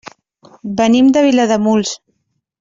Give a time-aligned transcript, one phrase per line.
[0.79, 1.95] Venim de Vilademuls.